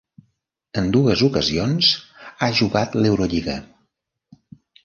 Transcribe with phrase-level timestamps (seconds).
[0.81, 1.91] En dues ocasions
[2.47, 3.59] ha jugat l'Eurolliga.